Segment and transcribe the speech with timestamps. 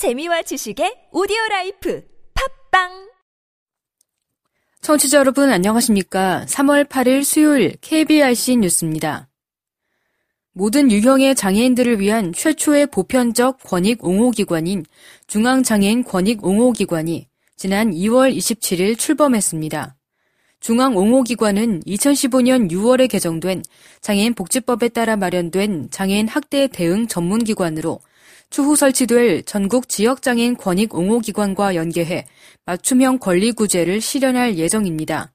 [0.00, 2.02] 재미와 지식의 오디오 라이프
[2.70, 3.10] 팟빵
[4.80, 6.46] 청취자 여러분 안녕하십니까?
[6.48, 9.28] 3월 8일 수요일 KBRC 뉴스입니다.
[10.52, 14.86] 모든 유형의 장애인들을 위한 최초의 보편적 권익 옹호 기관인
[15.26, 19.96] 중앙장애인 권익 옹호 기관이 지난 2월 27일 출범했습니다.
[20.60, 23.62] 중앙 옹호 기관은 2015년 6월에 개정된
[24.00, 28.00] 장애인 복지법에 따라 마련된 장애인 학대 대응 전문 기관으로
[28.50, 32.26] 추후 설치될 전국 지역장애인 권익 옹호기관과 연계해
[32.66, 35.32] 맞춤형 권리구제를 실현할 예정입니다.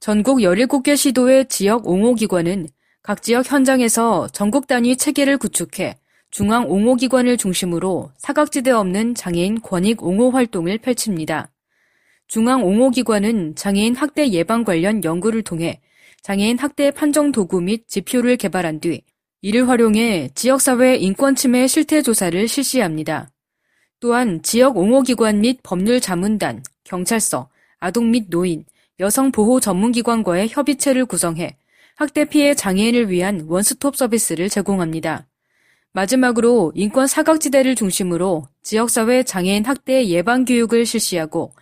[0.00, 2.68] 전국 17개 시도의 지역 옹호기관은
[3.02, 5.98] 각 지역 현장에서 전국 단위 체계를 구축해
[6.30, 11.52] 중앙 옹호기관을 중심으로 사각지대 없는 장애인 권익 옹호 활동을 펼칩니다.
[12.26, 15.82] 중앙 옹호기관은 장애인 학대 예방 관련 연구를 통해
[16.22, 19.02] 장애인 학대 판정 도구 및 지표를 개발한 뒤
[19.44, 23.30] 이를 활용해 지역사회 인권침해 실태 조사를 실시합니다.
[24.00, 28.64] 또한 지역 옹호기관 및 법률자문단, 경찰서, 아동 및 노인,
[29.00, 31.58] 여성보호 전문기관과의 협의체를 구성해
[31.94, 35.26] 학대 피해 장애인을 위한 원스톱 서비스를 제공합니다.
[35.92, 41.52] 마지막으로 인권 사각지대를 중심으로 지역사회 장애인 학대 예방 교육을 실시하고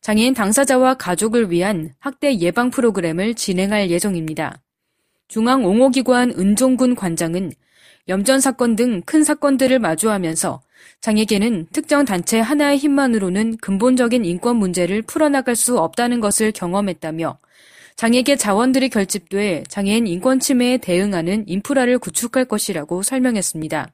[0.00, 4.60] 장애인 당사자와 가족을 위한 학대 예방 프로그램을 진행할 예정입니다.
[5.28, 7.52] 중앙옹호기관 은종군 관장은
[8.08, 10.62] 염전 사건 등 큰 사건들을 마주하면서
[11.00, 17.38] 장애계는 특정 단체 하나의 힘만으로는 근본적인 인권 문제를 풀어나갈 수 없다는 것을 경험했다며
[17.96, 23.92] 장애계 자원들이 결집돼 장애인 인권 침해에 대응하는 인프라를 구축할 것이라고 설명했습니다.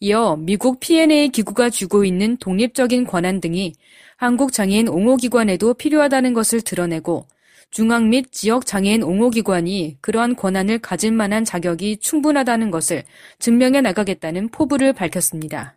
[0.00, 3.72] 이어 미국 P&A 기구가 쥐고 있는 독립적인 권한 등이
[4.16, 7.26] 한국 장애인 옹호기관에도 필요하다는 것을 드러내고
[7.70, 13.04] 중앙 및 지역 장애인 옹호기관이 그러한 권한을 가질 만한 자격이 충분하다는 것을
[13.38, 15.76] 증명해 나가겠다는 포부를 밝혔습니다.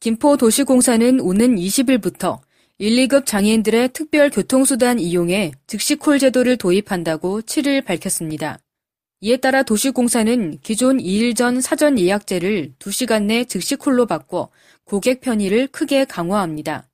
[0.00, 2.40] 김포도시공사는 오는 20일부터
[2.78, 8.58] 1, 2급 장애인들의 특별 교통수단 이용에 즉시콜 제도를 도입한다고 7일 밝혔습니다.
[9.20, 14.50] 이에 따라 도시공사는 기존 2일 전 사전 예약제를 2시간 내 즉시콜로 바꿔
[14.82, 16.88] 고객 편의를 크게 강화합니다.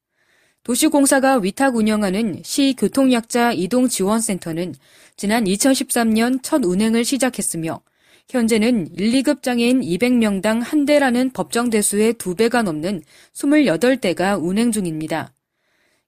[0.68, 4.74] 도시공사가 위탁 운영하는 시 교통약자 이동지원센터는
[5.16, 7.80] 지난 2013년 첫 운행을 시작했으며
[8.28, 13.02] 현재는 1, 2급 장애인 200명당 한 대라는 법정 대수의 2배가 넘는
[13.32, 15.32] 28대가 운행 중입니다.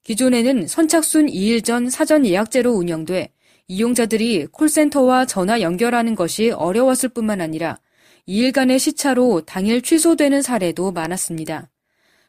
[0.03, 3.33] 기존에는 선착순 2일 전 사전 예약제로 운영돼
[3.67, 7.79] 이용자들이 콜센터와 전화 연결하는 것이 어려웠을 뿐만 아니라
[8.27, 11.71] 2일간의 시차로 당일 취소되는 사례도 많았습니다.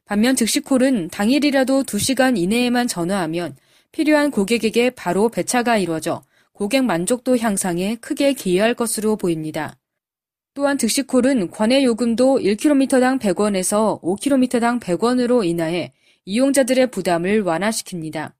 [0.04, 3.56] 반면 즉시콜은 당일이라도 2시간 이내에만 전화하면
[3.92, 9.76] 필요한 고객에게 바로 배차가 이루어져 고객 만족도 향상에 크게 기여할 것으로 보입니다.
[10.54, 15.92] 또한 즉시콜은 관외 요금도 1km당 100원에서 5km당 100원으로 인하해
[16.24, 18.32] 이용자들의 부담을 완화시킵니다.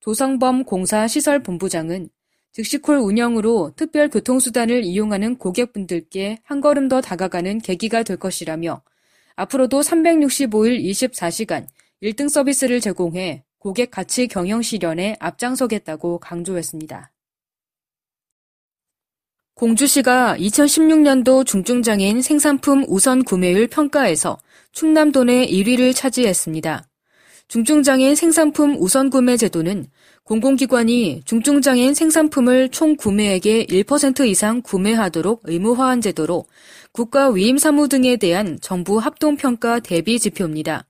[0.00, 2.08] 조성범 공사 시설 본부장은
[2.52, 8.82] 즉시콜 운영으로 특별 교통수단을 이용하는 고객분들께 한 걸음 더 다가가는 계기가 될 것이라며
[9.36, 11.66] 앞으로도 365일 24시간
[12.02, 17.12] 1등 서비스를 제공해 고객 가치 경영 실현에 앞장서겠다고 강조했습니다.
[19.54, 24.38] 공주시가 2016년도 중증장애인 생산품 우선 구매율 평가에서
[24.72, 26.86] 충남도 내 1위를 차지했습니다.
[27.48, 29.86] 중증장애인 생산품 우선 구매 제도는
[30.26, 36.46] 공공기관이 중증장애인 생산품을 총 구매액의 1% 이상 구매하도록 의무화한 제도로
[36.90, 40.84] 국가 위임 사무 등에 대한 정부 합동평가 대비 지표입니다.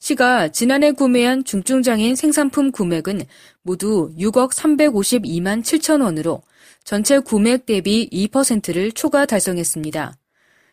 [0.00, 3.22] 시가 지난해 구매한 중증장애인 생산품 구매액은
[3.62, 6.42] 모두 6억 352만 7천 원으로
[6.82, 10.16] 전체 구매액 대비 2%를 초과 달성했습니다.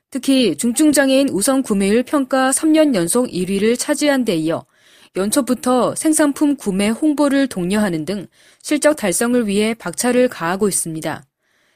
[0.10, 4.66] 특히 중증장애인 우선 구매율 평가 3년 연속 1위를 차지한 데 이어
[5.16, 8.28] 연초부터 생산품 구매 홍보를 독려하는 등
[8.62, 11.26] 실적 달성을 위해 박차를 가하고 있습니다.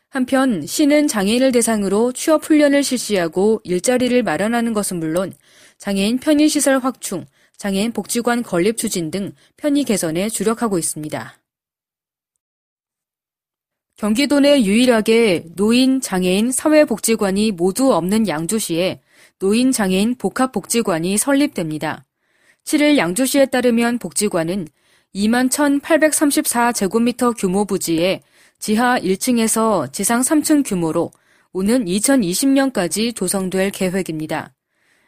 [0.10, 5.34] 한편 시는 장애인을 대상으로 취업 훈련을 실시하고 일자리를 마련하는 것은 물론
[5.78, 7.26] 장애인 편의시설 확충,
[7.58, 11.38] 장애인 복지관 건립 추진 등 편의 개선에 주력하고 있습니다.
[13.98, 19.02] 경기도 내 유일하게 노인, 장애인, 사회복지관이 모두 없는 양주시에
[19.40, 22.06] 노인, 장애인 복합복지관이 설립됩니다.
[22.66, 24.68] 7일 양주시에 따르면 복지관은
[25.14, 28.22] 2만 1,834제곱미터 규모 부지에
[28.58, 31.12] 지하 1층에서 지상 3층 규모로
[31.54, 34.52] 오는 2020년까지 조성될 계획입니다.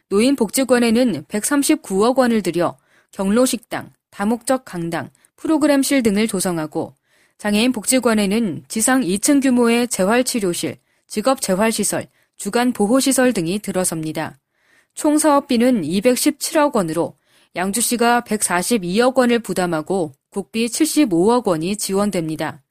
[0.09, 2.77] 노인복지관에는 139억 원을 들여
[3.11, 6.93] 경로식당, 다목적 강당, 프로그램실 등을 조성하고
[7.39, 10.77] 장애인 복지관에는 지상 2층 규모의 재활치료실,
[11.07, 12.05] 직업재활시설,
[12.35, 14.37] 주간보호시설 등이 들어섭니다.
[14.93, 17.15] 총 사업비는 217억 원으로
[17.57, 22.61] 양주시가 142억 원을 부담하고 국비 75억 원이 지원됩니다.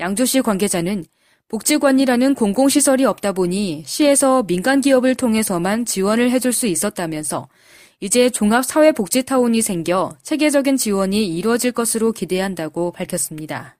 [0.00, 1.04] 양주시 관계자는
[1.46, 7.48] 복지관이라는 공공시설이 없다 보니 시에서 민간 기업을 통해서만 지원을 해줄 수 있었다면서
[8.00, 13.76] 이제 종합사회복지타운이 생겨 체계적인 지원이 이루어질 것으로 기대한다고 밝혔습니다.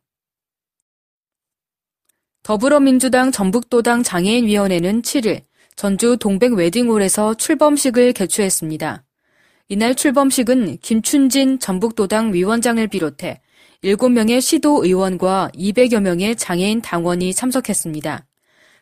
[2.45, 5.43] 더불어민주당 전북도당 장애인위원회는 7일
[5.75, 9.03] 전주 동백 웨딩홀에서 출범식을 개최했습니다.
[9.69, 13.40] 이날 출범식은 김춘진 전북도당 위원장을 비롯해
[13.82, 18.26] 7명의 시도 의원과 200여 명의 장애인 당원이 참석했습니다.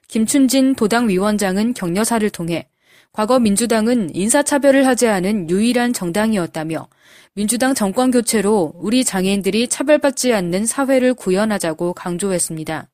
[0.09, 2.69] 김춘진 도당 위원장은 격려사를 통해
[3.13, 6.89] 과거 민주당은 인사차별을 하지 않은 유일한 정당이었다며
[7.35, 12.89] 민주당 정권 교체로 우리 장애인들이 차별받지 않는 사회를 구현하자고 강조했습니다.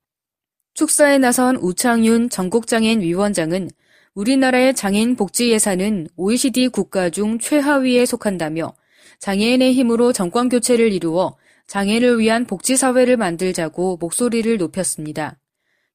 [0.74, 3.70] 축사에 나선 우창윤 전국장애인 위원장은
[4.14, 8.74] 우리나라의 장애인 복지 예산은 OECD 국가 중 최하위에 속한다며
[9.20, 15.38] 장애인의 힘으로 정권 교체를 이루어 장애를 위한 복지 사회를 만들자고 목소리를 높였습니다.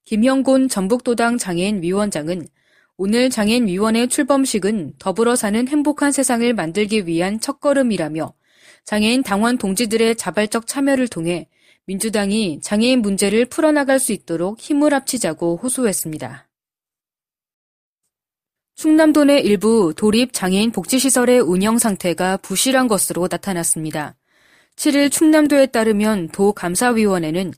[0.04, 2.46] 김형곤 전북도당 장애인 위원장은
[2.96, 8.32] 오늘 장애인 위원회 출범식은 더불어 사는 행복한 세상을 만들기 위한 첫걸음이라며
[8.84, 11.48] 장애인 당원 동지들의 자발적 참여를 통해
[11.86, 16.46] 민주당이 장애인 문제를 풀어나갈 수 있도록 힘을 합치자고 호소했습니다.
[18.74, 24.16] 충남도 내 일부 도립 장애인 복지시설의 운영 상태가 부실한 것으로 나타났습니다.
[24.76, 27.52] 7일 충남도에 따르면 도 감사위원회는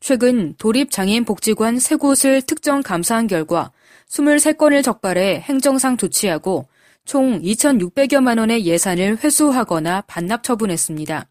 [0.00, 3.70] 최근 도립 장애인 복지관 3곳을 특정 감사한 결과
[4.08, 6.66] 23건을 적발해 행정상 조치하고
[7.04, 11.28] 총 2,600여만 원의 예산을 회수하거나 반납 처분했습니다.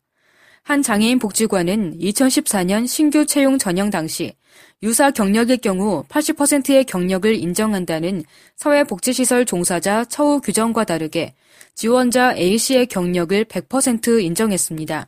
[0.63, 4.33] 한 장애인 복지관은 2014년 신규 채용 전형 당시
[4.83, 8.23] 유사 경력일 경우 80%의 경력을 인정한다는
[8.55, 11.35] 사회복지시설 종사자 처우 규정과 다르게
[11.75, 15.07] 지원자 A씨의 경력을 100% 인정했습니다.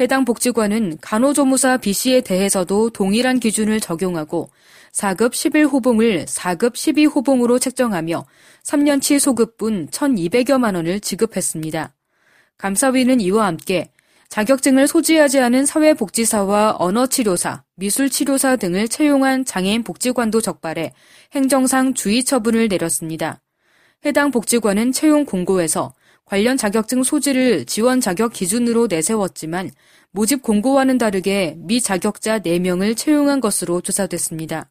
[0.00, 4.48] 해당 복지관은 간호조무사 B씨에 대해서도 동일한 기준을 적용하고
[4.92, 8.24] 4급 11호봉을 4급 12호봉으로 책정하며
[8.64, 11.94] 3년치 소급분 1,200여만 원을 지급했습니다.
[12.58, 13.90] 감사위는 이와 함께
[14.32, 20.94] 자격증을 소지하지 않은 사회복지사와 언어치료사, 미술치료사 등을 채용한 장애인 복지관도 적발해
[21.34, 23.42] 행정상 주의 처분을 내렸습니다.
[24.06, 25.92] 해당 복지관은 채용 공고에서
[26.24, 29.70] 관련 자격증 소지를 지원 자격 기준으로 내세웠지만
[30.12, 34.70] 모집 공고와는 다르게 미 자격자 4명을 채용한 것으로 조사됐습니다.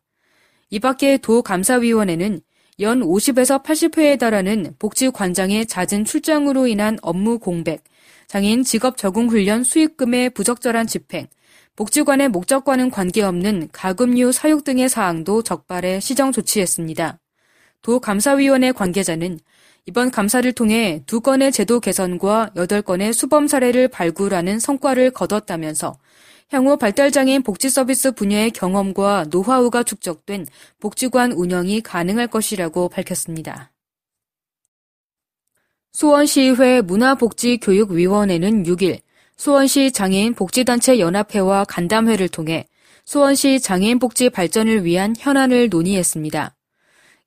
[0.72, 2.42] 이 밖에 도감사위원회는
[2.80, 7.84] 연 50에서 80회에 달하는 복지관장의 잦은 출장으로 인한 업무 공백,
[8.32, 11.28] 장애인 직업 적응 훈련 수익금의 부적절한 집행,
[11.76, 17.20] 복지관의 목적과는 관계없는 가금류 사육 등의 사항도 적발해 시정 조치했습니다.
[17.82, 19.38] 도 감사위원회 관계자는
[19.86, 25.98] 이번 감사를 통해 두 건의 제도 개선과 여덟 건의 수범 사례를 발굴하는 성과를 거뒀다면서
[26.52, 30.48] 향후 발달장애인 복지 서비스 분야의 경험과 노하우가 축적된
[30.80, 33.71] 복지관 운영이 가능할 것이라고 밝혔습니다.
[35.94, 39.00] 수원시의회 문화복지교육위원회는 6일
[39.36, 42.66] 수원시 장애인 복지단체 연합회와 간담회를 통해
[43.06, 46.56] 수원시 장애인 복지 발전을 위한 현안을 논의했습니다.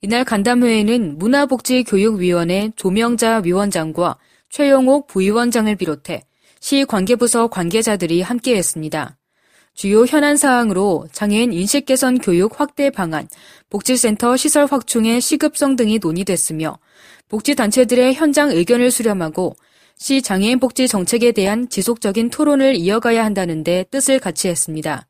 [0.01, 4.17] 이날 간담회에는 문화복지교육위원회 조명자 위원장과
[4.51, 6.23] 최영옥 부위원장을 비롯해
[6.61, 9.17] 시 관계부서 관계자들이 함께했습니다.
[9.75, 13.27] 주요 현안 사항으로 장애인 인식 개선 교육 확대 방안,
[13.71, 16.79] 복지센터 시설 확충의 시급성 등이 논의됐으며
[17.29, 19.57] 복지단체들의 현장 의견을 수렴하고
[19.97, 25.09] 시 장애인 복지 정책에 대한 지속적인 토론을 이어가야 한다는데 뜻을 같이 했습니다.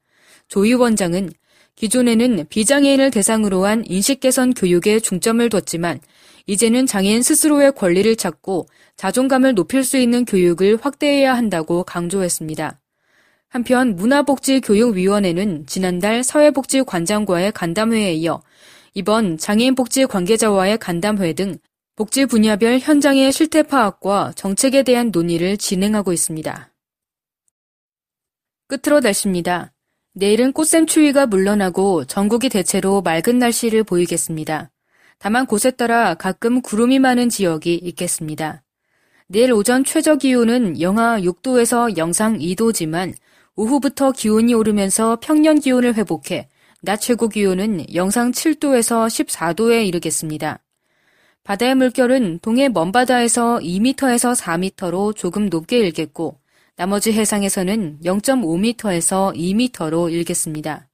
[0.48, 1.30] 조 위원장은
[1.76, 6.00] 기존에는 비장애인을 대상으로 한 인식 개선 교육에 중점을 뒀지만
[6.46, 8.66] 이제는 장애인 스스로의 권리를 찾고
[8.96, 12.80] 자존감을 높일 수 있는 교육을 확대해야 한다고 강조했습니다.
[13.54, 18.42] 한편 문화복지교육위원회는 지난달 사회복지관장과의 간담회에 이어
[18.94, 21.58] 이번 장애인 복지 관계자와의 간담회 등
[21.94, 26.72] 복지 분야별 현장의 실태 파악과 정책에 대한 논의를 진행하고 있습니다.
[28.66, 29.72] 끝으로 날씨입니다.
[30.14, 34.72] 내일은 꽃샘 추위가 물러나고 전국이 대체로 맑은 날씨를 보이겠습니다.
[35.18, 38.64] 다만 곳에 따라 가끔 구름이 많은 지역이 있겠습니다.
[39.28, 43.14] 내일 오전 최저 기온은 영하 6도에서 영상 2도지만
[43.56, 46.48] 오후부터 기온이 오르면서 평년 기온을 회복해
[46.82, 50.60] 낮 최고 기온은 영상 7도에서 14도에 이르겠습니다.
[51.44, 56.38] 바다의 물결은 동해 먼바다에서 2m에서 4m로 조금 높게 일겠고
[56.76, 60.88] 나머지 해상에서는 0.5m에서 2m로 일겠습니다.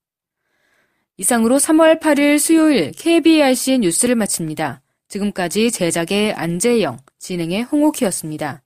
[1.16, 4.82] 이상으로 3월 8일 수요일 KBRC 뉴스를 마칩니다.
[5.08, 8.62] 지금까지 제작의 안재영, 진행의 홍옥희였습니다.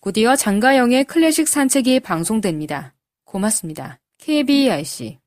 [0.00, 2.94] 곧이어 장가영의 클래식 산책이 방송됩니다.
[3.28, 4.00] 고맙습니다.
[4.18, 5.18] KBIC